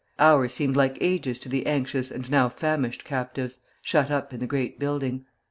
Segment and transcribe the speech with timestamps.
[0.17, 4.79] Hours seemed ages to the anxious and now famished captives, shut up in the great
[4.79, 5.27] building.